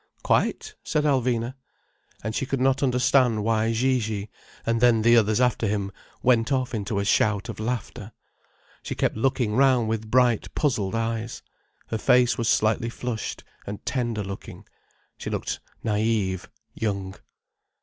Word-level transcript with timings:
"Quite," 0.23 0.73
said 0.83 1.03
Alvina. 1.03 1.53
And 2.23 2.33
she 2.33 2.47
could 2.47 2.59
not 2.59 2.81
understand 2.81 3.43
why 3.43 3.71
Gigi, 3.71 4.31
and 4.65 4.81
then 4.81 5.03
the 5.03 5.15
others 5.15 5.39
after 5.39 5.67
him, 5.67 5.91
went 6.23 6.51
off 6.51 6.73
into 6.73 6.97
a 6.97 7.05
shout 7.05 7.49
of 7.49 7.59
laughter. 7.59 8.11
She 8.81 8.95
kept 8.95 9.15
looking 9.15 9.55
round 9.55 9.89
with 9.89 10.09
bright, 10.09 10.55
puzzled 10.55 10.95
eyes. 10.95 11.43
Her 11.89 11.99
face 11.99 12.35
was 12.35 12.49
slightly 12.49 12.89
flushed 12.89 13.43
and 13.67 13.85
tender 13.85 14.23
looking, 14.23 14.65
she 15.19 15.29
looked 15.29 15.59
naïve, 15.85 16.47
young. 16.73 17.13